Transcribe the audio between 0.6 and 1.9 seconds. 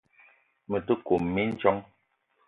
Me te kome mindjong.